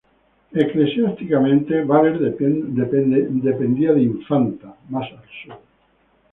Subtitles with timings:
[0.63, 5.59] Eclesiásticamente, Baler dependía de Infanta, más al sur.